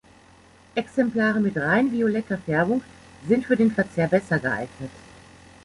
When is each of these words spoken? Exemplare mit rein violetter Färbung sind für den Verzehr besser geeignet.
Exemplare 0.81 1.39
mit 1.39 1.57
rein 1.57 1.91
violetter 1.91 2.39
Färbung 2.39 2.81
sind 3.27 3.45
für 3.45 3.55
den 3.55 3.69
Verzehr 3.69 4.07
besser 4.07 4.39
geeignet. 4.39 4.89